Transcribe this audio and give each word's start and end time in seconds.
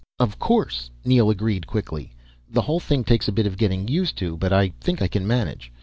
"Of 0.17 0.39
course," 0.39 0.89
Neel 1.05 1.29
agreed 1.29 1.67
quickly. 1.67 2.15
"The 2.49 2.63
whole 2.63 2.79
thing 2.79 3.03
takes 3.03 3.27
a 3.27 3.31
bit 3.31 3.45
of 3.45 3.55
getting 3.55 3.87
used 3.87 4.17
to, 4.17 4.35
but 4.35 4.51
I 4.51 4.69
think 4.81 4.99
I 4.99 5.07
can 5.07 5.27
manage. 5.27 5.71